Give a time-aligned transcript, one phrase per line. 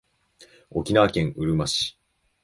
[0.71, 1.99] 沖縄県うるま市